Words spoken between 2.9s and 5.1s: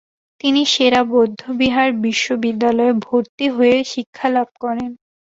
ভর্তি হয়ে শিক্ষালাভ করেন।